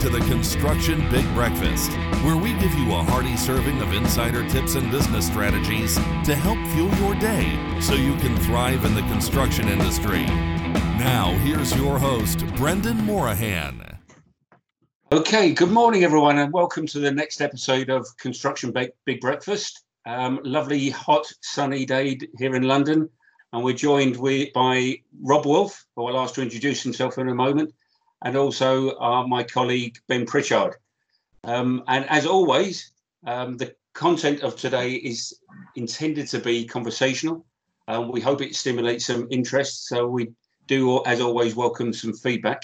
[0.00, 1.90] to the Construction Big Breakfast,
[2.24, 6.56] where we give you a hearty serving of insider tips and business strategies to help
[6.72, 10.24] fuel your day so you can thrive in the construction industry.
[10.96, 13.98] Now, here's your host, Brendan Morahan.
[15.12, 19.84] Okay, good morning, everyone, and welcome to the next episode of Construction Big, Big Breakfast.
[20.06, 23.10] Um, lovely, hot, sunny day here in London,
[23.52, 27.34] and we're joined with, by Rob Wolf, who I'll ask to introduce himself in a
[27.34, 27.74] moment,
[28.24, 30.76] and also uh, my colleague Ben Pritchard.
[31.44, 32.92] Um, and as always,
[33.26, 35.40] um, the content of today is
[35.76, 37.44] intended to be conversational.
[37.88, 39.88] Um, we hope it stimulates some interest.
[39.88, 40.32] So we
[40.66, 42.62] do, as always, welcome some feedback.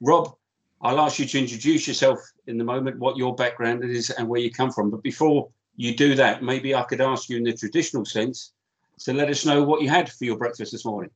[0.00, 0.34] Rob,
[0.80, 4.40] I'll ask you to introduce yourself in the moment, what your background is and where
[4.40, 4.90] you come from.
[4.90, 8.52] But before you do that, maybe I could ask you in the traditional sense
[9.00, 11.10] to let us know what you had for your breakfast this morning.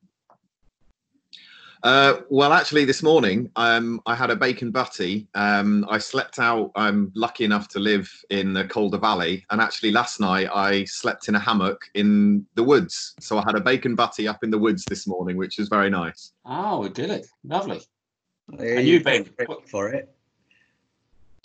[1.82, 5.28] Uh, well, actually, this morning um, I had a bacon butty.
[5.34, 6.72] Um, I slept out.
[6.76, 11.28] I'm lucky enough to live in the Calder Valley, and actually last night I slept
[11.28, 13.14] in a hammock in the woods.
[13.20, 15.88] So I had a bacon butty up in the woods this morning, which was very
[15.88, 16.32] nice.
[16.44, 17.80] Oh, idyllic, lovely.
[18.48, 19.26] There And you, Ben?
[19.66, 20.14] for it.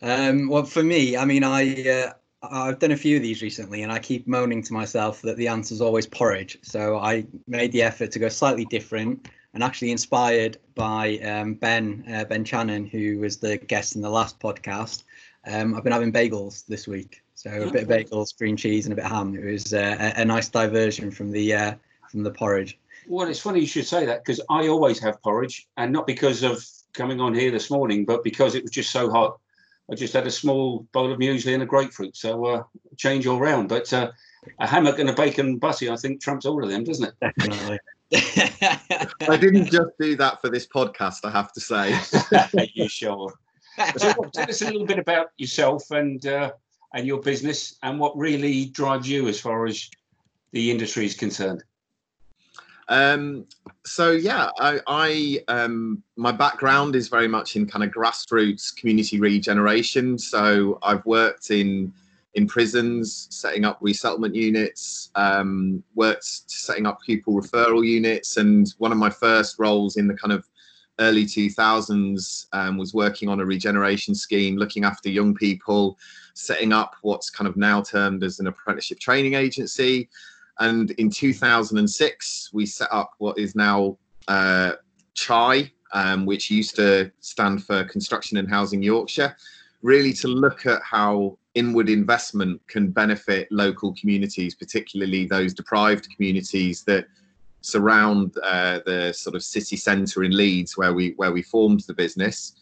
[0.02, 2.14] Um, well, for me, I mean, I uh,
[2.52, 5.48] I've done a few of these recently, and I keep moaning to myself that the
[5.48, 6.58] answer is always porridge.
[6.62, 12.04] So I made the effort to go slightly different, and actually inspired by um, Ben
[12.14, 15.04] uh, Ben Channon, who was the guest in the last podcast.
[15.48, 18.94] Um, I've been having bagels this week, so a bit of bagels, green cheese, and
[18.94, 19.36] a bit of ham.
[19.36, 21.76] It was uh, a, a nice diversion from the uh,
[22.12, 22.78] from the porridge.
[23.08, 26.44] Well, it's funny you should say that because I always have porridge, and not because
[26.44, 29.40] of coming on here this morning, but because it was just so hot.
[29.90, 32.64] I just had a small bowl of muesli and a grapefruit, so uh,
[32.98, 33.70] change all round.
[33.70, 34.12] But uh,
[34.60, 37.14] a hammock and a bacon butty, I think, trumps all of them, doesn't it?
[37.22, 37.80] Definitely.
[39.30, 41.94] I didn't just do that for this podcast, I have to say.
[42.34, 43.34] Are you sure?
[43.98, 46.52] So, Rob, tell us a little bit about yourself and uh,
[46.94, 49.90] and your business, and what really drives you as far as
[50.52, 51.64] the industry is concerned.
[52.88, 53.46] Um,
[53.86, 59.20] so yeah, I, I um, my background is very much in kind of grassroots community
[59.20, 60.18] regeneration.
[60.18, 61.94] So I've worked in
[62.36, 68.92] in prisons, setting up resettlement units, um, worked setting up pupil referral units, and one
[68.92, 70.46] of my first roles in the kind of
[71.00, 75.98] early 2000s um, was working on a regeneration scheme, looking after young people,
[76.34, 80.10] setting up what's kind of now termed as an apprenticeship training agency.
[80.60, 83.98] And in 2006, we set up what is now
[84.28, 84.74] uh,
[85.16, 89.36] CHI, um, which used to stand for Construction and Housing Yorkshire,
[89.82, 96.84] really to look at how inward investment can benefit local communities, particularly those deprived communities
[96.84, 97.08] that
[97.62, 101.94] surround uh, the sort of city centre in Leeds, where we where we formed the
[101.94, 102.54] business.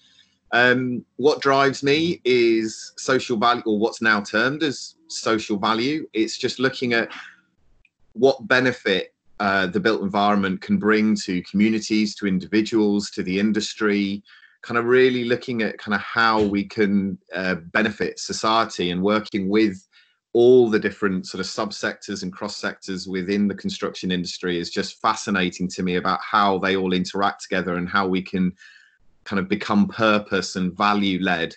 [0.51, 6.07] Um, what drives me is social value, or what's now termed as social value.
[6.13, 7.09] It's just looking at
[8.13, 14.23] what benefit uh, the built environment can bring to communities, to individuals, to the industry,
[14.63, 19.50] kind of really looking at kind of how we can uh, benefit society and working
[19.50, 19.88] with
[20.31, 25.00] all the different sort of subsectors and cross sectors within the construction industry is just
[25.00, 28.51] fascinating to me about how they all interact together and how we can
[29.25, 31.56] kind of become purpose and value led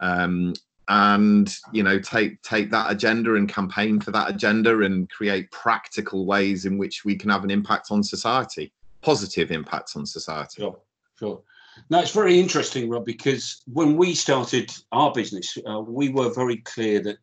[0.00, 0.52] um,
[0.88, 6.26] and you know take take that agenda and campaign for that agenda and create practical
[6.26, 10.78] ways in which we can have an impact on society positive impacts on society Sure,
[11.18, 11.42] sure.
[11.90, 16.58] No, it's very interesting, Rob, because when we started our business, uh, we were very
[16.58, 17.18] clear that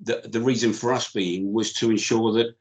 [0.00, 2.54] the, the reason for us being was to ensure that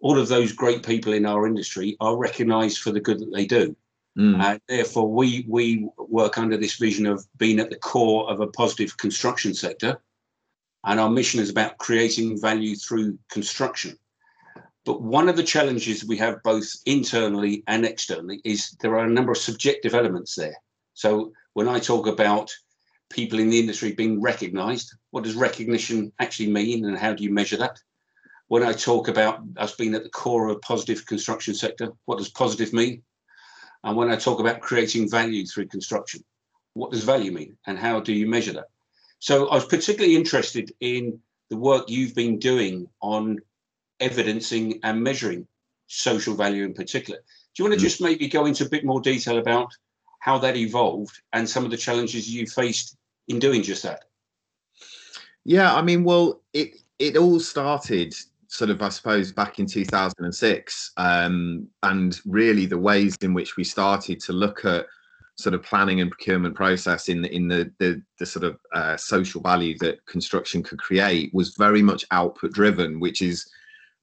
[0.00, 3.46] all of those great people in our industry are recognised for the good that they
[3.46, 3.76] do.
[4.18, 4.42] Mm.
[4.42, 8.48] And therefore, we we work under this vision of being at the core of a
[8.48, 10.00] positive construction sector,
[10.84, 13.96] and our mission is about creating value through construction.
[14.84, 19.10] But one of the challenges we have both internally and externally is there are a
[19.10, 20.56] number of subjective elements there.
[20.94, 22.50] So when I talk about
[23.10, 27.32] people in the industry being recognised, what does recognition actually mean, and how do you
[27.32, 27.78] measure that?
[28.48, 32.18] When I talk about us being at the core of a positive construction sector, what
[32.18, 33.02] does positive mean?
[33.84, 36.24] And when I talk about creating value through construction,
[36.74, 38.68] what does value mean and how do you measure that?
[39.18, 43.38] So I was particularly interested in the work you've been doing on
[44.00, 45.46] evidencing and measuring
[45.86, 47.18] social value in particular.
[47.18, 47.88] Do you want to Mm.
[47.88, 49.72] just maybe go into a bit more detail about
[50.20, 52.96] how that evolved and some of the challenges you faced
[53.28, 54.04] in doing just that?
[55.44, 58.14] Yeah, I mean, well, it it all started
[58.48, 63.64] sort of, I suppose, back in 2006, um, and really the ways in which we
[63.64, 64.86] started to look at
[65.36, 68.96] sort of planning and procurement process in the in the the, the sort of uh,
[68.96, 73.50] social value that construction could create was very much output driven, which is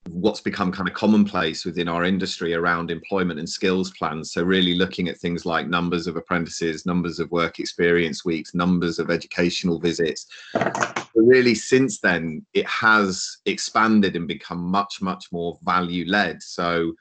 [0.10, 4.32] what's become kind of commonplace within our industry around employment and skills plans.
[4.32, 9.00] So really looking at things like numbers of apprentices, numbers of work experience weeks, numbers
[9.00, 10.28] of educational visits.
[10.54, 16.42] But really since then, it has expanded and become much, much more value led.
[16.42, 16.94] So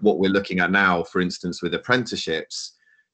[0.00, 2.72] what we're looking at now, for instance, with apprenticeships,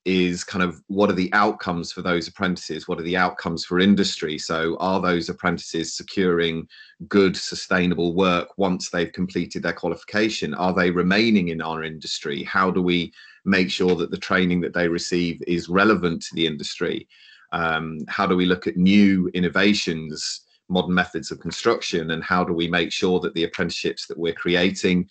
[0.08, 2.88] is kind of what are the outcomes for those apprentices?
[2.88, 4.38] What are the outcomes for industry?
[4.38, 6.66] So, are those apprentices securing
[7.08, 10.54] good, sustainable work once they've completed their qualification?
[10.54, 12.42] Are they remaining in our industry?
[12.42, 13.12] How do we
[13.44, 17.06] make sure that the training that they receive is relevant to the industry?
[17.52, 20.40] Um, how do we look at new innovations,
[20.70, 24.32] modern methods of construction, and how do we make sure that the apprenticeships that we're
[24.32, 25.06] creating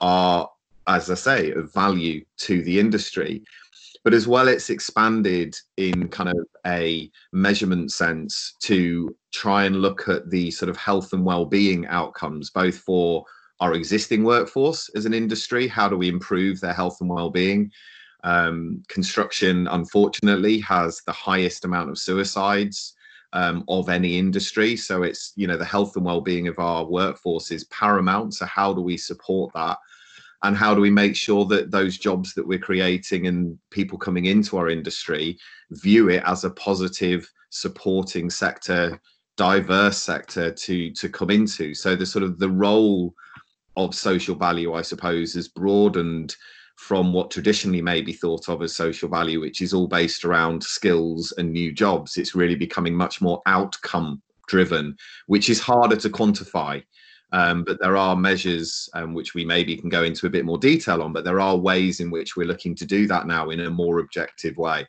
[0.00, 0.48] are,
[0.86, 3.44] as I say, of value to the industry?
[4.04, 10.08] But as well it's expanded in kind of a measurement sense to try and look
[10.08, 13.24] at the sort of health and well-being outcomes both for
[13.60, 17.70] our existing workforce as an industry how do we improve their health and well-being?
[18.22, 22.94] Um, construction unfortunately has the highest amount of suicides
[23.32, 24.76] um, of any industry.
[24.76, 28.34] So it's you know the health and well-being of our workforce is paramount.
[28.34, 29.78] So how do we support that
[30.42, 34.26] and how do we make sure that those jobs that we're creating and people coming
[34.26, 35.38] into our industry
[35.70, 39.00] view it as a positive supporting sector
[39.36, 41.74] diverse sector to to come into?
[41.74, 43.14] So the sort of the role
[43.76, 46.34] of social value i suppose has broadened
[46.76, 50.62] from what traditionally may be thought of as social value which is all based around
[50.62, 52.16] skills and new jobs.
[52.16, 54.96] It's really becoming much more outcome driven
[55.26, 56.82] which is harder to quantify
[57.32, 60.58] um, but there are measures um, which we maybe can go into a bit more
[60.58, 63.60] detail on, but there are ways in which we're looking to do that now in
[63.60, 64.86] a more objective way.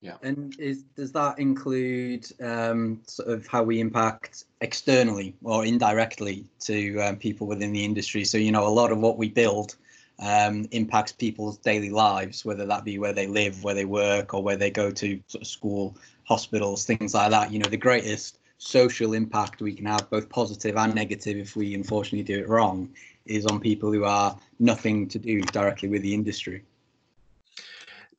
[0.00, 0.16] Yeah.
[0.22, 7.00] And is does that include um, sort of how we impact externally or indirectly to
[7.00, 8.24] um, people within the industry?
[8.24, 9.76] So you know, a lot of what we build
[10.20, 14.42] um, impacts people's daily lives, whether that be where they live, where they work, or
[14.42, 17.52] where they go to sort of school, hospitals, things like that.
[17.52, 21.74] You know, the greatest social impact we can have, both positive and negative, if we
[21.74, 22.90] unfortunately do it wrong,
[23.24, 26.62] is on people who are nothing to do directly with the industry.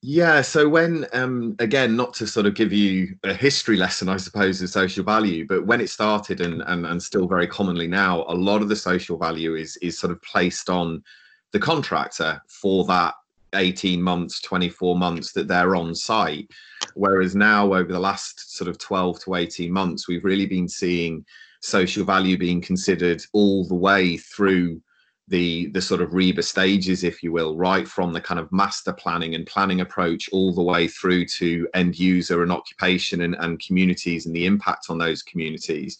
[0.01, 4.15] Yeah, so when um, again, not to sort of give you a history lesson, I
[4.15, 8.23] suppose, of social value, but when it started and, and and still very commonly now,
[8.29, 11.03] a lot of the social value is is sort of placed on
[11.51, 13.15] the contractor for that
[13.53, 16.49] 18 months 24 months that they're on site.
[16.95, 21.25] Whereas now over the last sort of 12 to 18 months we've really been seeing
[21.61, 24.81] social value being considered all the way through
[25.27, 28.91] the the sort of RIBA stages if you will right from the kind of master
[28.91, 33.63] planning and planning approach all the way through to end user and occupation and, and
[33.63, 35.97] communities and the impact on those communities.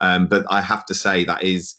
[0.00, 1.74] Um, but i have to say that is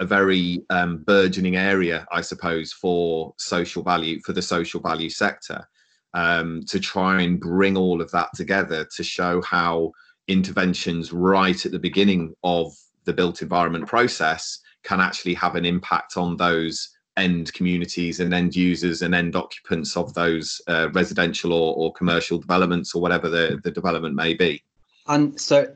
[0.00, 5.68] a very um, burgeoning area, I suppose, for social value, for the social value sector,
[6.14, 9.92] um, to try and bring all of that together to show how
[10.26, 12.72] interventions right at the beginning of
[13.04, 18.56] the built environment process can actually have an impact on those end communities and end
[18.56, 23.60] users and end occupants of those uh, residential or, or commercial developments or whatever the,
[23.64, 24.62] the development may be.
[25.06, 25.66] And so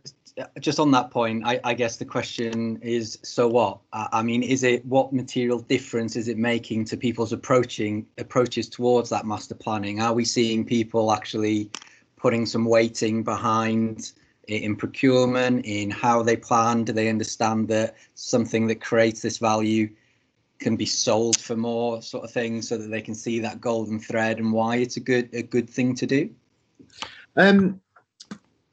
[0.59, 3.79] just on that point, I, I, guess the question is, so what?
[3.93, 9.11] I mean, is it what material difference is it making to people's approaching approaches towards
[9.11, 10.01] that master planning?
[10.01, 11.71] Are we seeing people actually
[12.17, 14.13] putting some weighting behind
[14.49, 16.83] in procurement, in how they plan?
[16.83, 19.89] Do they understand that something that creates this value
[20.59, 24.01] can be sold for more, sort of thing, so that they can see that golden
[24.01, 26.31] thread and why it's a good a good thing to do?
[27.37, 27.81] Um,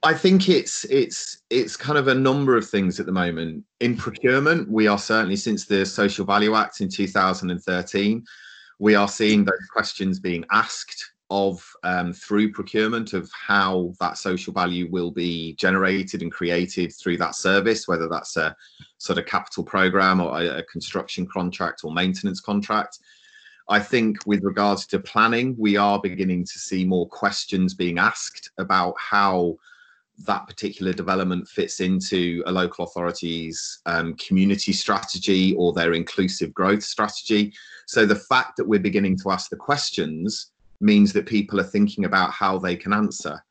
[0.03, 3.63] I think it's it's it's kind of a number of things at the moment.
[3.81, 8.25] In procurement, we are certainly since the Social Value Act in 2013,
[8.79, 14.51] we are seeing those questions being asked of um, through procurement of how that social
[14.51, 18.55] value will be generated and created through that service, whether that's a
[18.97, 22.97] sort of capital program or a, a construction contract or maintenance contract.
[23.69, 28.49] I think with regards to planning, we are beginning to see more questions being asked
[28.57, 29.57] about how
[30.25, 36.83] that particular development fits into a local authority's um, community strategy or their inclusive growth
[36.83, 37.53] strategy.
[37.87, 42.05] So the fact that we're beginning to ask the questions means that people are thinking
[42.05, 43.43] about how they can answer.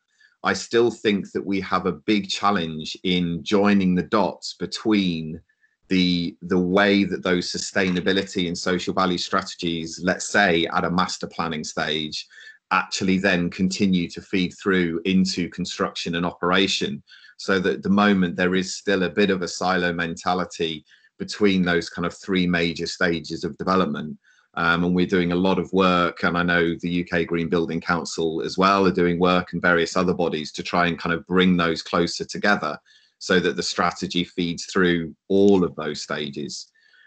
[0.42, 5.40] I still think that we have a big challenge in joining the dots between
[5.88, 11.26] the the way that those sustainability and social value strategies, let's say at a master
[11.26, 12.26] planning stage,
[12.72, 17.02] actually then continue to feed through into construction and operation.
[17.36, 20.84] So that at the moment there is still a bit of a silo mentality
[21.18, 24.16] between those kind of three major stages of development.
[24.54, 27.80] Um, and we're doing a lot of work, and I know the UK Green Building
[27.80, 31.24] Council as well are doing work and various other bodies to try and kind of
[31.26, 32.76] bring those closer together
[33.20, 36.66] so that the strategy feeds through all of those stages.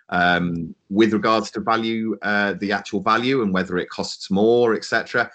[0.09, 5.29] Um, with regards to value, uh, the actual value and whether it costs more, etc.,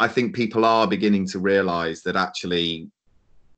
[0.00, 2.90] I think people are beginning to realise that actually,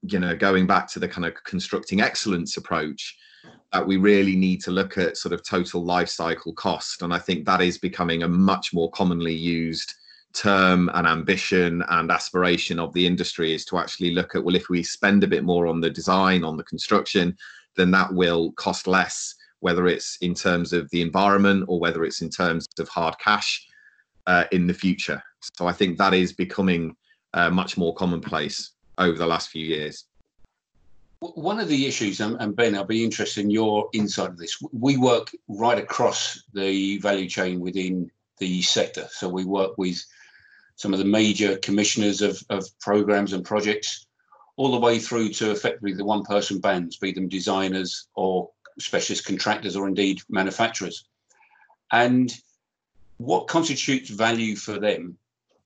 [0.03, 3.17] you know, going back to the kind of constructing excellence approach,
[3.73, 7.19] that we really need to look at sort of total life cycle cost, and I
[7.19, 9.95] think that is becoming a much more commonly used
[10.33, 14.69] term and ambition and aspiration of the industry is to actually look at well if
[14.69, 17.37] we spend a bit more on the design on the construction
[17.77, 22.23] then that will cost less whether it's in terms of the environment or whether it's
[22.23, 23.67] in terms of hard cash
[24.27, 26.95] uh, in the future so i think that is becoming
[27.35, 30.07] uh, much more commonplace over the last few years
[31.21, 34.59] one of the issues, and Ben, I'll be interested in your insight of this.
[34.73, 39.07] We work right across the value chain within the sector.
[39.11, 40.03] So we work with
[40.77, 44.07] some of the major commissioners of, of programs and projects,
[44.57, 49.27] all the way through to effectively the one person bands, be them designers or specialist
[49.27, 51.05] contractors or indeed manufacturers.
[51.93, 52.35] And
[53.21, 55.15] what constitutes value for them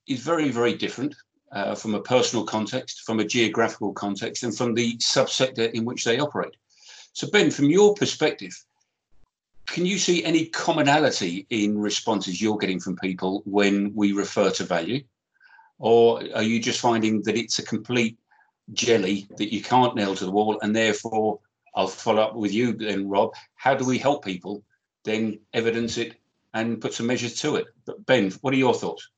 [0.07, 1.15] is very, very different
[1.53, 6.03] uh, from a personal context, from a geographical context, and from the subsector in which
[6.03, 6.53] they operate.
[7.13, 8.51] So, Ben, from your perspective,
[9.67, 14.65] can you see any commonality in responses you're getting from people when we refer to
[14.65, 15.01] value?
[15.79, 18.17] Or are you just finding that it's a complete
[18.73, 20.59] jelly that you can't nail to the wall?
[20.61, 21.39] And therefore,
[21.73, 23.33] I'll follow up with you then, Rob.
[23.55, 24.61] How do we help people
[25.05, 26.15] then evidence it
[26.55, 27.67] and put some measures to it?
[27.85, 29.09] But Ben, what are your thoughts?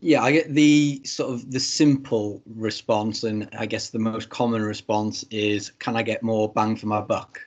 [0.00, 4.62] Yeah, I get the sort of the simple response, and I guess the most common
[4.62, 7.40] response is, "Can I get more bang for my buck?"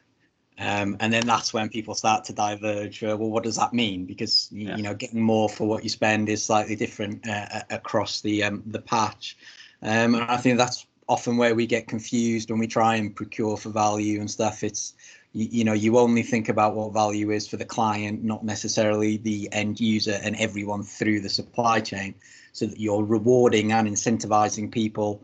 [0.58, 3.04] Um, and then that's when people start to diverge.
[3.04, 4.06] Uh, well, what does that mean?
[4.06, 4.78] Because you, yeah.
[4.78, 8.64] you know, getting more for what you spend is slightly different uh, across the um,
[8.68, 9.38] the patch,
[9.82, 13.58] um, and I think that's often where we get confused when we try and procure
[13.58, 14.64] for value and stuff.
[14.64, 14.94] It's
[15.34, 19.18] you, you know, you only think about what value is for the client, not necessarily
[19.18, 22.16] the end user and everyone through the supply chain,
[22.52, 25.24] so that you're rewarding and incentivizing people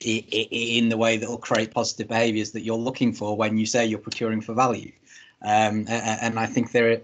[0.00, 3.86] in the way that will create positive behaviors that you're looking for when you say
[3.86, 4.92] you're procuring for value.
[5.42, 7.00] Um, and I think there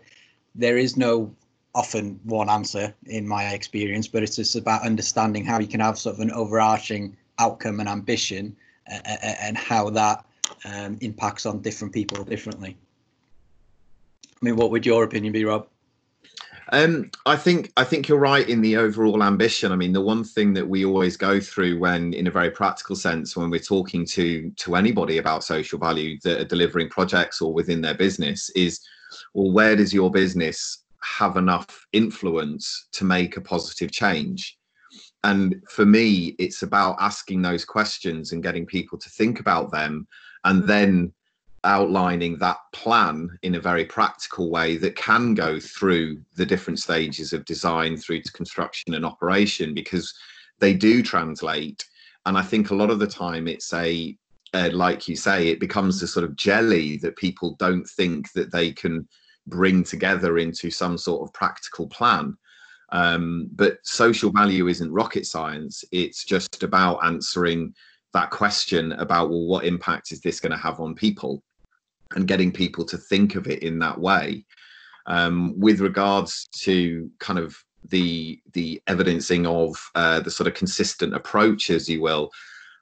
[0.55, 1.35] there is no
[1.75, 5.99] often one answer in my experience, but it's just about understanding how you can have
[5.99, 8.57] sort of an overarching outcome and ambition
[8.87, 10.25] and how that
[10.65, 12.77] um, impacts on different people differently.
[14.27, 15.67] I mean, what would your opinion be, Rob?
[16.73, 19.73] Um, I think I think you're right in the overall ambition.
[19.73, 22.95] I mean, the one thing that we always go through when, in a very practical
[22.95, 27.53] sense, when we're talking to to anybody about social value that are delivering projects or
[27.53, 28.81] within their business, is,
[29.35, 34.57] well, where does your business have enough influence to make a positive change?
[35.25, 40.07] And for me, it's about asking those questions and getting people to think about them,
[40.45, 41.13] and then
[41.65, 47.33] outlining that plan in a very practical way that can go through the different stages
[47.33, 50.15] of design through to construction and operation because
[50.59, 51.85] they do translate.
[52.27, 54.17] And i think a lot of the time it's a
[54.53, 58.51] uh, like you say it becomes a sort of jelly that people don't think that
[58.51, 59.07] they can
[59.47, 62.37] bring together into some sort of practical plan.
[62.93, 65.85] Um, but social value isn't rocket science.
[65.93, 67.75] It's just about answering
[68.13, 71.43] that question about well what impact is this going to have on people
[72.15, 74.45] and getting people to think of it in that way.
[75.07, 77.57] Um, with regards to kind of
[77.89, 82.31] the the evidencing of uh, the sort of consistent approach, as you will,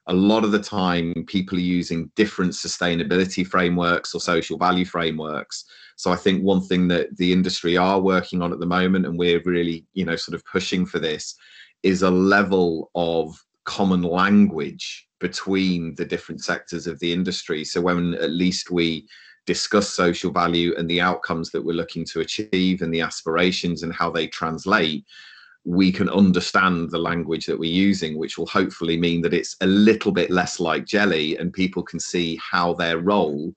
[0.07, 5.65] a lot of the time people are using different sustainability frameworks or social value frameworks.
[5.95, 9.17] So I think one thing that the industry are working on at the moment, and
[9.17, 11.35] we're really you know sort of pushing for this,
[11.83, 17.63] is a level of common language between the different sectors of the industry.
[17.63, 19.05] So when at least we
[19.45, 23.93] discuss social value and the outcomes that we're looking to achieve and the aspirations and
[23.93, 25.05] how they translate,
[25.65, 29.67] we can understand the language that we're using, which will hopefully mean that it's a
[29.67, 33.53] little bit less like jelly and people can see how their role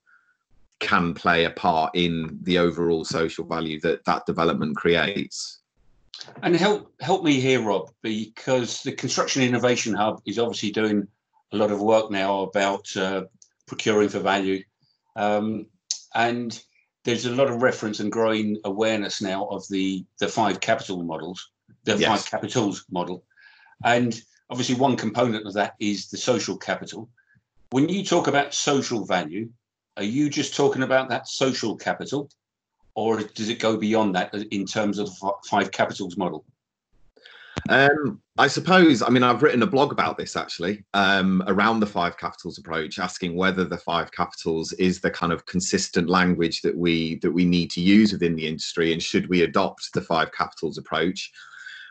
[0.81, 5.62] can play a part in the overall social value that that development creates.
[6.43, 11.09] And help help me here, Rob, because the Construction Innovation Hub is obviously doing
[11.53, 13.25] a lot of work now about uh,
[13.67, 14.63] procuring for value.
[15.17, 15.67] Um,
[16.15, 16.63] and
[17.05, 21.51] there's a lot of reference and growing awareness now of the the five capital models,
[21.85, 22.09] the yes.
[22.09, 23.25] five capitals model.
[23.85, 27.09] And obviously, one component of that is the social capital.
[27.71, 29.51] When you talk about social value,
[29.97, 32.31] are you just talking about that social capital,
[32.95, 36.45] or does it go beyond that in terms of the five capitals model?
[37.69, 41.87] Um, I suppose, I mean, I've written a blog about this actually um, around the
[41.87, 46.77] five capitals approach, asking whether the five capitals is the kind of consistent language that
[46.77, 50.33] we that we need to use within the industry, and should we adopt the five
[50.33, 51.31] capitals approach?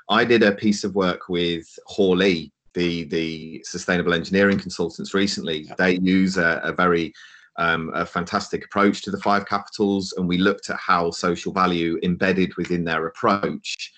[0.10, 5.70] I did a piece of work with Hoare Lea, the the sustainable engineering consultants recently.
[5.78, 7.14] They use a, a very
[7.62, 12.00] um, a fantastic approach to the five capitals, and we looked at how social value
[12.04, 13.94] embedded within their approach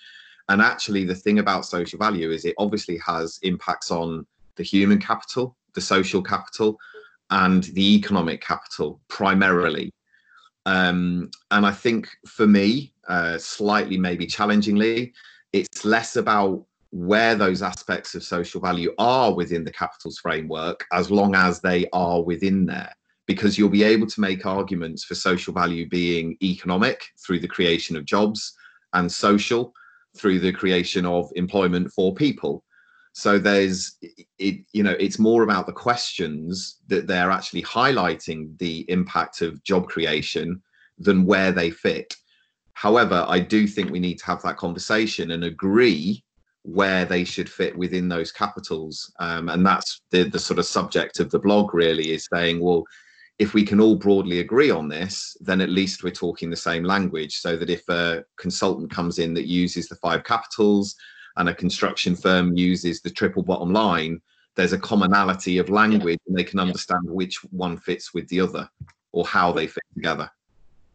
[0.48, 4.98] and actually, the thing about social value is it obviously has impacts on the human
[4.98, 6.78] capital, the social capital,
[7.30, 9.92] and the economic capital primarily.
[10.66, 15.12] Um, and I think for me, uh, slightly maybe challengingly,
[15.52, 21.10] it's less about where those aspects of social value are within the capitals framework, as
[21.10, 22.92] long as they are within there.
[23.26, 27.96] Because you'll be able to make arguments for social value being economic through the creation
[27.96, 28.54] of jobs
[28.92, 29.72] and social
[30.16, 32.64] through the creation of employment for people.
[33.12, 33.96] So there's
[34.38, 39.62] it you know it's more about the questions that they're actually highlighting the impact of
[39.62, 40.60] job creation
[40.98, 42.14] than where they fit.
[42.72, 46.24] However i do think we need to have that conversation and agree
[46.62, 49.12] where they should fit within those capitals.
[49.20, 52.84] Um, and that's the the sort of subject of the blog really is saying well
[53.38, 56.84] if we can all broadly agree on this, then at least we're talking the same
[56.84, 57.38] language.
[57.38, 60.94] So that if a consultant comes in that uses the five capitals
[61.36, 64.20] and a construction firm uses the triple bottom line,
[64.54, 66.30] there's a commonality of language yeah.
[66.30, 68.68] and they can understand which one fits with the other
[69.10, 70.30] or how they fit together.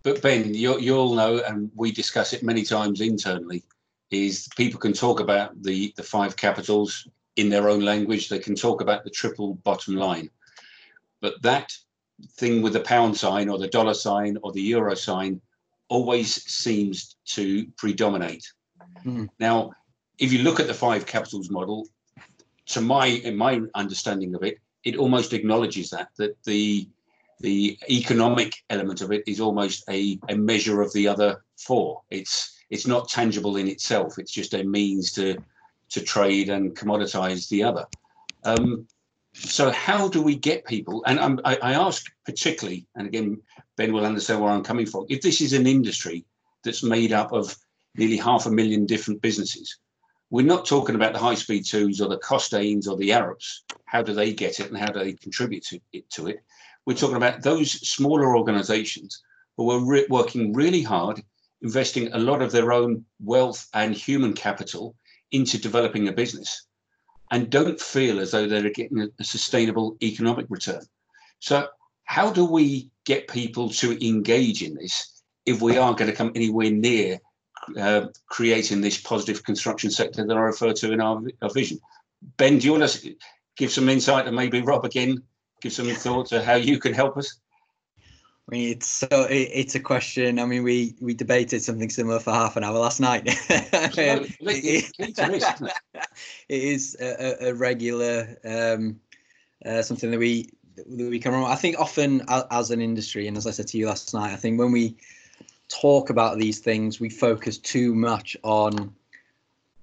[0.03, 3.63] But Ben, you, you'll know, and we discuss it many times internally,
[4.11, 8.29] is people can talk about the, the five capitals in their own language.
[8.29, 10.29] They can talk about the triple bottom line.
[11.21, 11.77] But that
[12.33, 15.41] thing with the pound sign or the dollar sign or the euro sign
[15.87, 18.51] always seems to predominate.
[19.05, 19.29] Mm.
[19.39, 19.71] Now,
[20.17, 21.87] if you look at the five capitals model,
[22.67, 26.87] to my in my understanding of it, it almost acknowledges that that the
[27.41, 32.01] the economic element of it is almost a, a measure of the other four.
[32.09, 34.19] It's it's not tangible in itself.
[34.19, 35.37] It's just a means to
[35.89, 37.85] to trade and commoditize the other.
[38.43, 38.87] Um,
[39.39, 41.03] so how do we get people?
[41.05, 43.41] And I'm, I, I ask particularly, and again,
[43.77, 45.05] Ben will understand where I'm coming from.
[45.09, 46.25] If this is an industry
[46.63, 47.55] that's made up of
[47.95, 49.77] nearly half a million different businesses,
[50.29, 54.03] we're not talking about the high speed twos or the Costains or the Arups How
[54.03, 56.09] do they get it and how do they contribute to it?
[56.11, 56.43] To it?
[56.85, 59.21] We're talking about those smaller organizations
[59.57, 61.23] who are re- working really hard,
[61.61, 64.95] investing a lot of their own wealth and human capital
[65.31, 66.67] into developing a business
[67.31, 70.81] and don't feel as though they're getting a, sustainable economic return.
[71.39, 71.67] So,
[72.03, 76.31] how do we get people to engage in this if we are going to come
[76.35, 77.19] anywhere near
[77.77, 81.79] uh, creating this positive construction sector that I refer to in our, our vision?
[82.37, 83.15] Ben, do you want to
[83.55, 85.23] give some insight and maybe Rob again
[85.61, 87.39] give some thoughts on how you can help us?
[88.49, 90.39] I mean, it's so it, it's a question.
[90.39, 93.23] I mean, we we debated something similar for half an hour last night.
[96.47, 98.99] it is a, a regular um,
[99.63, 101.35] uh, something that we that we come.
[101.35, 101.51] Around.
[101.51, 104.37] I think often as an industry, and as I said to you last night, I
[104.37, 104.97] think when we
[105.67, 108.95] talk about these things, we focus too much on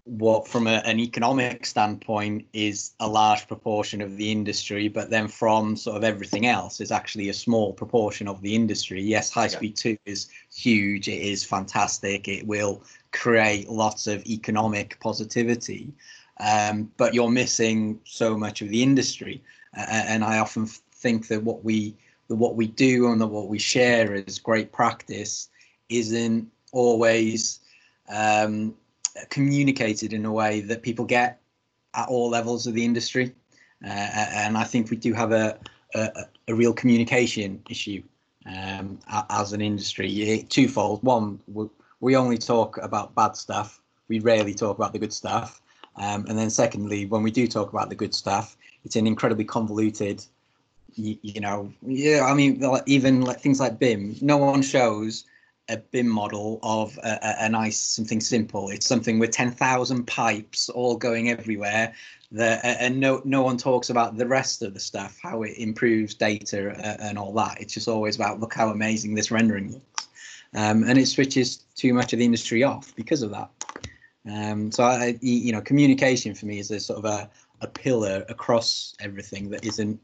[0.06, 5.26] what from a, an economic standpoint is a large proportion of the industry but then
[5.26, 9.02] from sort of everything else is actually a small proportion of the industry.
[9.02, 14.98] Yes high speed 2 is huge it is fantastic it will create lots of economic
[15.00, 15.92] positivity
[16.38, 19.42] um, but you're missing so much of the industry.
[19.76, 21.96] Uh, and i often think that what we
[22.28, 25.48] what we do and what we share as great practice
[25.88, 27.60] isn't always
[28.08, 28.74] um,
[29.30, 31.40] communicated in a way that people get
[31.94, 33.34] at all levels of the industry.
[33.84, 35.58] Uh, and I think we do have a,
[35.94, 38.02] a, a real communication issue
[38.46, 38.98] um,
[39.30, 40.44] as an industry.
[40.48, 41.02] Twofold.
[41.02, 41.40] One,
[42.00, 43.80] we only talk about bad stuff.
[44.08, 45.60] We rarely talk about the good stuff.
[45.96, 49.44] Um, and then secondly, when we do talk about the good stuff, it's an incredibly
[49.44, 50.24] convoluted,
[50.94, 55.24] you, you know, yeah, I mean, even like things like BIM, no one shows
[55.68, 58.68] a BIM model of a, a, nice something simple.
[58.68, 61.92] It's something with 10,000 pipes all going everywhere.
[62.38, 66.76] And no no one talks about the rest of the stuff, how it improves data
[67.00, 67.60] and all that.
[67.60, 70.08] It's just always about look how amazing this rendering looks,
[70.54, 73.50] um, and it switches too much of the industry off because of that.
[74.28, 78.24] Um, so I, you know, communication for me is a sort of a, a pillar
[78.28, 80.00] across everything that isn't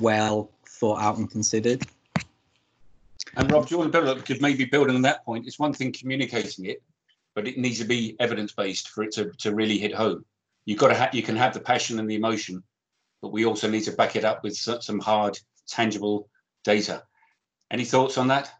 [0.00, 1.84] well thought out and considered.
[3.36, 5.72] And Rob, do you want to build because maybe building on that point, it's one
[5.72, 6.82] thing communicating it,
[7.34, 10.24] but it needs to be evidence based for it to, to really hit home.
[10.64, 12.62] You've got to have you can have the passion and the emotion,
[13.22, 15.38] but we also need to back it up with some hard,
[15.68, 16.28] tangible
[16.64, 17.02] data.
[17.70, 18.52] Any thoughts on that?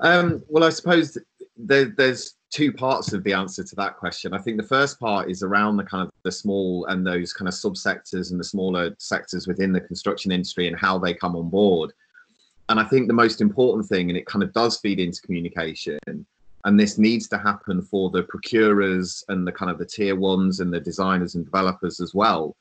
[0.00, 1.16] Um, well, I suppose
[1.56, 4.34] there, there's two parts of the answer to that question.
[4.34, 7.48] I think the first part is around the kind of the small and those kind
[7.48, 11.48] of subsectors and the smaller sectors within the construction industry and how they come on
[11.48, 11.92] board.
[12.70, 15.98] And I think the most important thing, and it kind of does feed into communication,
[16.64, 20.60] and this needs to happen for the procurers and the kind of the tier ones
[20.60, 22.56] and the designers and developers as well,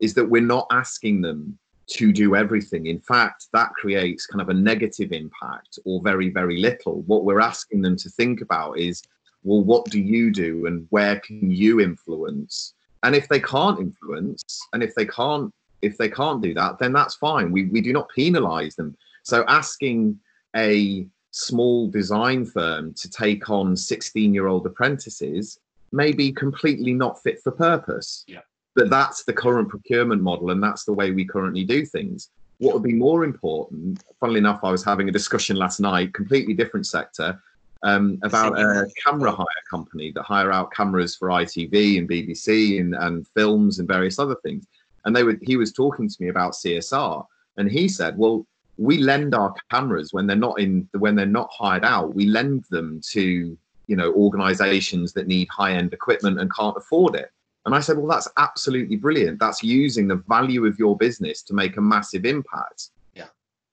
[0.00, 2.86] is that we're not asking them to do everything.
[2.86, 7.02] In fact, that creates kind of a negative impact or very, very little.
[7.02, 9.02] What we're asking them to think about is
[9.42, 12.74] well, what do you do and where can you influence?
[13.02, 14.42] And if they can't influence,
[14.72, 17.50] and if they can't, if they can't do that, then that's fine.
[17.50, 18.96] We we do not penalize them.
[19.30, 20.18] So asking
[20.56, 25.60] a small design firm to take on 16 year old apprentices
[25.92, 28.24] may be completely not fit for purpose.
[28.26, 28.40] Yeah.
[28.74, 32.30] But that's the current procurement model, and that's the way we currently do things.
[32.58, 36.54] What would be more important, funnily enough, I was having a discussion last night, completely
[36.54, 37.40] different sector,
[37.82, 42.94] um, about a camera hire company that hire out cameras for ITV and BBC and,
[42.94, 44.66] and films and various other things.
[45.04, 47.24] And they were he was talking to me about CSR,
[47.56, 48.46] and he said, "Well,
[48.80, 52.14] we lend our cameras when they're not in when they're not hired out.
[52.14, 57.14] We lend them to you know organisations that need high end equipment and can't afford
[57.14, 57.30] it."
[57.66, 59.38] And I said, "Well, that's absolutely brilliant.
[59.38, 63.28] That's using the value of your business to make a massive impact." yeah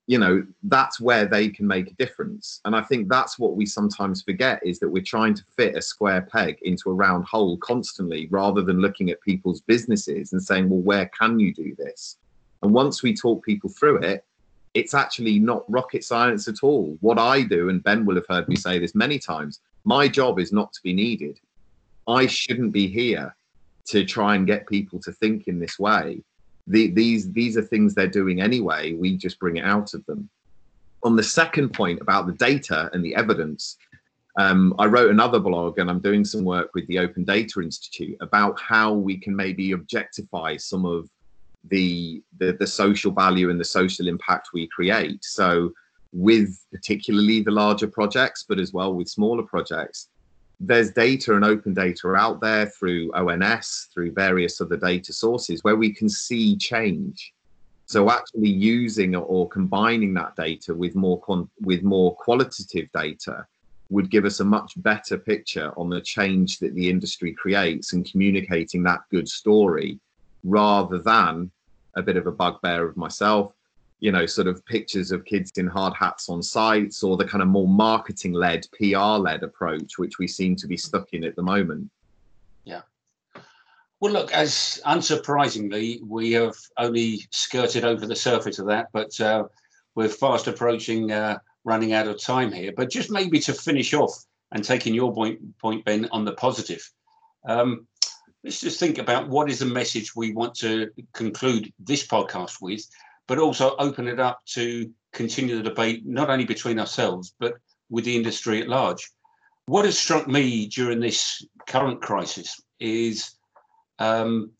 [0.06, 3.64] you know that's where they can make a difference and i think that's what we
[3.64, 7.56] sometimes forget is that we're trying to fit a square peg into a round hole
[7.58, 12.16] constantly rather than looking at people's businesses and saying well where can you do this
[12.62, 14.24] and once we talk people through it
[14.78, 18.48] it's actually not rocket science at all what i do and ben will have heard
[18.48, 21.38] me say this many times my job is not to be needed
[22.06, 23.34] i shouldn't be here
[23.84, 26.22] to try and get people to think in this way
[26.68, 28.92] the, these these are things they're doing anyway.
[28.92, 30.28] We just bring it out of them.
[31.02, 33.78] On the second point about the data and the evidence,
[34.38, 38.16] um, I wrote another blog and I'm doing some work with the Open Data Institute
[38.20, 41.08] about how we can maybe objectify some of
[41.64, 45.24] the, the, the social value and the social impact we create.
[45.24, 45.72] So
[46.12, 50.08] with particularly the larger projects, but as well with smaller projects,
[50.60, 55.76] there's data and open data out there through ONS, through various other data sources where
[55.76, 57.32] we can see change.
[57.86, 61.22] So actually using or combining that data with more
[61.60, 63.46] with more qualitative data
[63.88, 68.10] would give us a much better picture on the change that the industry creates and
[68.10, 69.98] communicating that good story
[70.44, 71.50] rather than
[71.96, 73.52] a bit of a bugbear of myself
[74.00, 77.42] you know, sort of pictures of kids in hard hats on sites or the kind
[77.42, 81.34] of more marketing led, PR led approach, which we seem to be stuck in at
[81.34, 81.90] the moment.
[82.64, 82.82] Yeah.
[84.00, 89.44] Well, look, as unsurprisingly, we have only skirted over the surface of that, but uh,
[89.96, 92.72] we're fast approaching uh, running out of time here.
[92.76, 96.88] But just maybe to finish off and taking your point, point Ben, on the positive,
[97.48, 97.88] um,
[98.44, 102.82] let's just think about what is the message we want to conclude this podcast with
[103.28, 107.54] but also open it up to continue the debate, not only between ourselves, but
[107.90, 109.10] with the industry at large.
[109.66, 113.32] What has struck me during this current crisis is
[113.98, 114.50] um,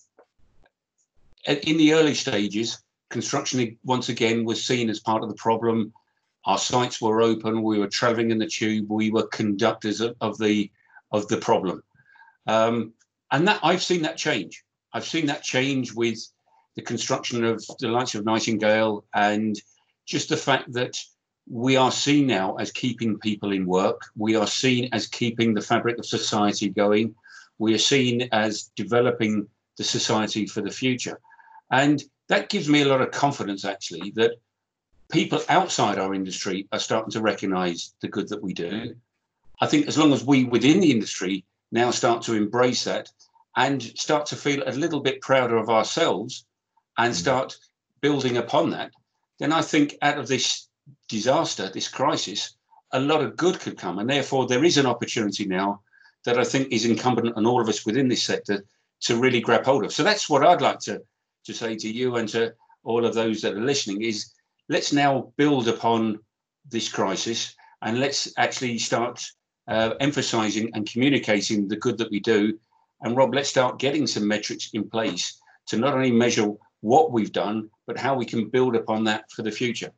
[1.47, 5.93] in the early stages, construction once again was seen as part of the problem.
[6.45, 7.63] Our sites were open.
[7.63, 8.91] We were travelling in the tube.
[8.91, 10.71] We were conductors of, of the
[11.11, 11.83] of the problem,
[12.47, 12.93] um,
[13.33, 14.65] and that I've seen that change.
[14.93, 16.19] I've seen that change with
[16.77, 19.61] the construction of the likes of Nightingale, and
[20.07, 20.97] just the fact that
[21.51, 24.03] we are seen now as keeping people in work.
[24.17, 27.15] We are seen as keeping the fabric of society going.
[27.59, 31.19] We are seen as developing the society for the future.
[31.71, 34.33] And that gives me a lot of confidence, actually, that
[35.11, 38.95] people outside our industry are starting to recognize the good that we do.
[39.61, 43.11] I think as long as we within the industry now start to embrace that
[43.57, 46.45] and start to feel a little bit prouder of ourselves
[46.97, 47.17] and mm.
[47.17, 47.57] start
[48.01, 48.93] building upon that,
[49.39, 50.69] then I think out of this
[51.09, 52.57] disaster, this crisis,
[52.93, 53.99] a lot of good could come.
[53.99, 55.83] And therefore, there is an opportunity now
[56.25, 58.65] that I think is incumbent on all of us within this sector
[59.01, 59.93] to really grab hold of.
[59.93, 61.03] So that's what I'd like to,
[61.45, 62.55] to say to you and to
[62.85, 64.33] all of those that are listening is
[64.69, 66.19] let's now build upon
[66.71, 69.25] this crisis and let's actually start
[69.69, 72.59] uh, emphasizing and communicating the good that we do.
[73.03, 77.33] And Rob, let's start getting some metrics in place to not only measure what we've
[77.33, 79.93] done, but how we can build upon that for the future.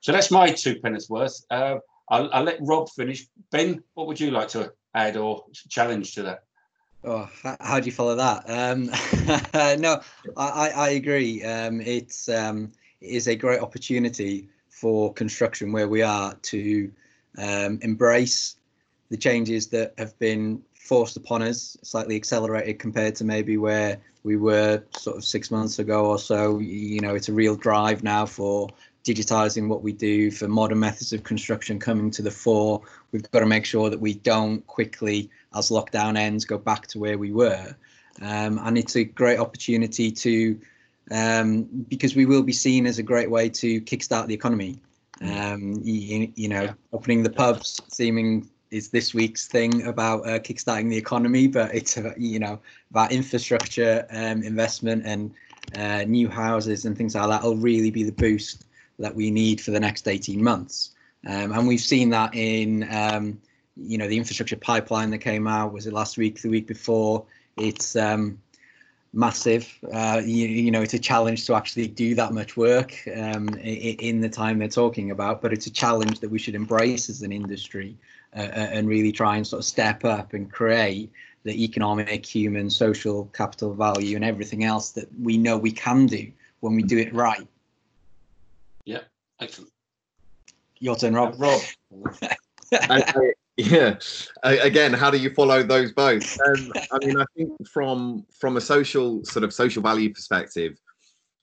[0.00, 1.44] So that's my two penneth worth.
[1.50, 1.76] Uh,
[2.08, 3.26] I'll, I'll, let Rob finish.
[3.50, 6.44] Ben, what would you like to add or challenge to that?
[7.02, 7.28] Oh,
[7.60, 8.44] how, do you follow that?
[8.48, 8.86] Um,
[9.80, 10.00] no,
[10.36, 11.42] I, I agree.
[11.42, 16.90] Um, it's um, it is a great opportunity for construction where we are to
[17.38, 18.56] um, embrace
[19.10, 24.36] the changes that have been forced upon us, slightly accelerated compared to maybe where we
[24.36, 26.58] were sort of six months ago or so.
[26.58, 28.68] You know, it's a real drive now for
[29.04, 32.82] digitizing what we do, for modern methods of construction coming to the fore.
[33.12, 36.98] We've got to make sure that we don't quickly, as lockdown ends, go back to
[36.98, 37.74] where we were.
[38.20, 40.60] Um, and it's a great opportunity to,
[41.10, 44.80] um, because we will be seen as a great way to kickstart the economy.
[45.22, 50.88] Um, you, you know, opening the pubs seeming is this week's thing about uh, kickstarting
[50.88, 52.58] the economy, but it's about, you know
[52.90, 55.32] about infrastructure um, investment and
[55.76, 58.66] uh, new houses and things like that will really be the boost
[58.98, 60.90] that we need for the next 18 months.
[61.26, 63.40] Um, and we've seen that in um,
[63.76, 67.24] you know the infrastructure pipeline that came out was it last week, the week before.
[67.56, 68.38] It's um,
[69.12, 69.72] massive.
[69.92, 73.96] Uh, you, you, know, it's a challenge to actually do that much work um, in,
[73.98, 77.22] in, the time they're talking about, but it's a challenge that we should embrace as
[77.22, 77.96] an industry
[78.34, 81.10] uh, and really try and sort of step up and create
[81.42, 86.30] the economic, human, social capital value and everything else that we know we can do
[86.60, 87.46] when we do it right.
[88.84, 89.00] Yeah,
[89.40, 89.72] excellent.
[90.78, 91.34] Your turn, Rob.
[91.38, 91.60] Rob.
[93.56, 93.98] yeah.
[94.42, 96.38] Again, how do you follow those both?
[96.46, 100.78] Um, I mean, I think from from a social sort of social value perspective,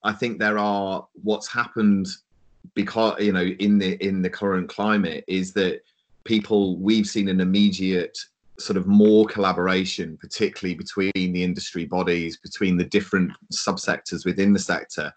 [0.03, 2.07] I think there are what's happened
[2.73, 5.81] because you know in the in the current climate is that
[6.27, 8.17] people we've seen an immediate
[8.59, 14.59] sort of more collaboration, particularly between the industry bodies, between the different subsectors within the
[14.59, 15.13] sector.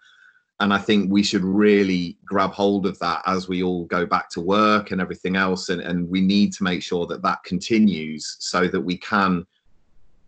[0.59, 4.29] And I think we should really grab hold of that as we all go back
[4.29, 5.69] to work and everything else.
[5.69, 9.45] And, and we need to make sure that that continues so that we can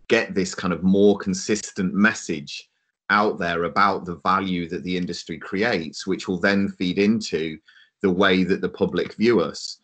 [0.08, 2.68] get this kind of more consistent message
[3.10, 7.58] out there about the value that the industry creates, which will then feed into
[8.02, 9.78] the way that the public view us.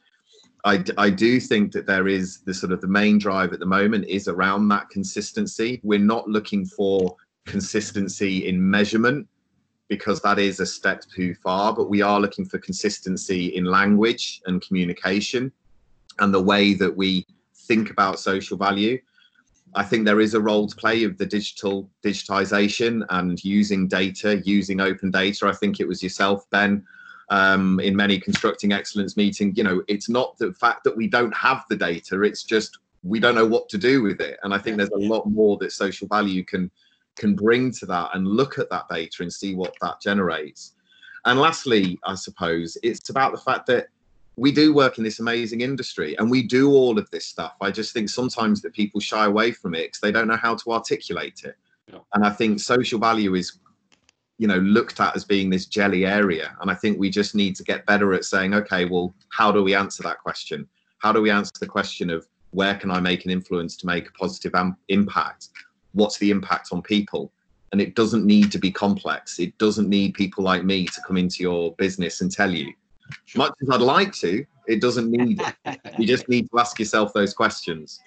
[0.65, 3.67] I, I do think that there is the sort of the main drive at the
[3.67, 5.81] moment is around that consistency.
[5.83, 9.27] We're not looking for consistency in measurement
[9.89, 14.41] because that is a step too far, but we are looking for consistency in language
[14.47, 15.51] and communication
[16.21, 18.99] and the way that we think about social value.
[19.75, 24.43] I think there is a role to play of the digital digitization and using data,
[24.45, 25.47] using open data.
[25.47, 26.85] I think it was yourself, Ben,
[27.31, 31.35] um, in many constructing excellence meeting you know it's not the fact that we don't
[31.35, 34.39] have the data it's just we don't know what to do with it.
[34.43, 36.71] And i think there's a lot more that social value can
[37.17, 40.75] can bring to that and look at that data and see what that generates.
[41.25, 43.89] And lastly i suppose it's about the fact that
[44.37, 47.57] we do work in this amazing industry and we do all of this stuff.
[47.61, 50.55] I just think sometimes that people shy away from it because they don't know how
[50.55, 51.57] to articulate it.
[51.93, 51.99] Yeah.
[52.15, 53.59] and i think social value is
[54.41, 56.57] you know looked at as being this jelly area.
[56.63, 59.63] And i think we just need to get better at saying okay well how do
[59.63, 60.67] we answer that question?
[60.99, 64.09] How do we answer the question of where can i make an influence to make
[64.09, 65.51] a positive am- impact?
[65.93, 67.31] What's the impact on people?
[67.73, 69.39] And it doesn't need to be complex.
[69.39, 72.73] It doesn't need people like me to come into your business and tell you.
[73.37, 75.81] Much as i'd like to it doesn't need it.
[75.99, 78.01] You just need to ask yourself those questions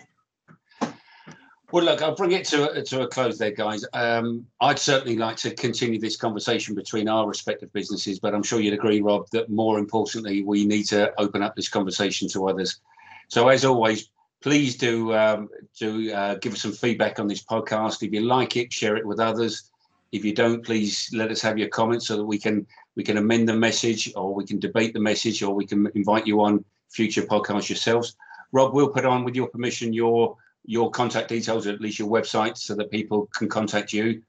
[1.73, 3.83] well, look, I'll bring it to, to a close there, guys.
[3.93, 8.59] Um, I'd certainly like to continue this conversation between our respective businesses, but I'm sure
[8.59, 12.79] you'd agree, Rob, that more importantly, we need to open up this conversation to others.
[13.27, 18.03] So, as always, please do um, do uh, give us some feedback on this podcast.
[18.03, 19.71] If you like it, share it with others.
[20.11, 23.17] If you don't, please let us have your comments so that we can we can
[23.17, 26.63] amend the message, or we can debate the message, or we can invite you on
[26.91, 28.15] future podcasts yourselves.
[28.51, 32.09] Rob, we'll put on, with your permission, your your contact details, or at least your
[32.09, 34.21] website, so that people can contact you.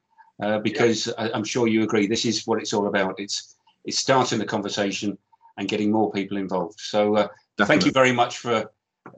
[0.42, 1.28] Uh, because yeah.
[1.32, 3.20] I, am sure you agree, this is what it's all about.
[3.20, 5.16] It's it's starting the conversation
[5.56, 6.80] and getting more people involved.
[6.80, 8.70] So uh, thank you very much for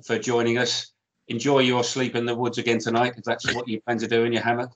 [0.04, 0.92] for joining us.
[1.28, 4.24] Enjoy your sleep in the woods again tonight, if that's what you plan to do
[4.24, 4.70] in your hammock.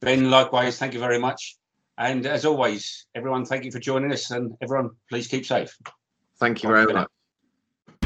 [0.00, 1.56] Ben, likewise, thank you very much.
[1.98, 5.76] And as always, everyone, thank you for joining us, and everyone, please keep safe.
[6.40, 7.08] Thank you very much.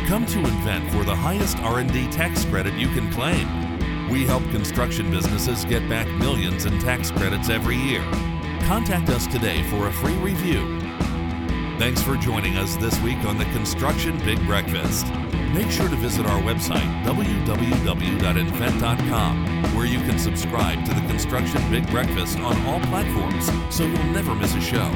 [0.07, 3.76] Come to Invent for the highest R&D tax credit you can claim.
[4.11, 8.03] We help construction businesses get back millions in tax credits every year.
[8.62, 10.87] Contact us today for a free review
[11.79, 15.12] Thanks for joining us this week on the Construction Big Breakfast.
[15.53, 18.16] Make sure to visit our website, www.invent.com,
[19.77, 24.35] where you can subscribe to the Construction Big Breakfast on all platforms so you'll never
[24.35, 24.88] miss a show.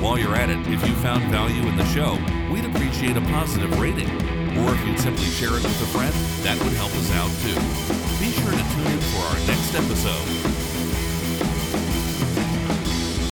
[0.00, 2.14] While you're at it, if you found value in the show,
[2.50, 4.43] we'd appreciate a positive rating.
[4.58, 6.14] Or if you'd simply share it with a friend,
[6.44, 7.58] that would help us out too.
[8.20, 10.73] Be sure to tune in for our next episode.